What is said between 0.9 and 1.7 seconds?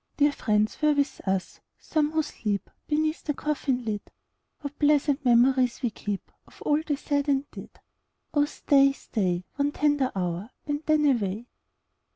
with us,